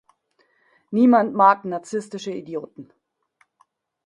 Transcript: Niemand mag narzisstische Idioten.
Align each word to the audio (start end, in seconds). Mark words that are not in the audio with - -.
Niemand 0.91 1.35
mag 1.35 1.63
narzisstische 1.65 2.31
Idioten. 2.31 2.91